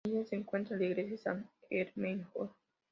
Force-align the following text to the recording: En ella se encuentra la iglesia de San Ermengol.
En 0.03 0.13
ella 0.15 0.25
se 0.25 0.35
encuentra 0.35 0.77
la 0.77 0.85
iglesia 0.85 1.11
de 1.11 1.17
San 1.19 1.49
Ermengol. 1.69 2.49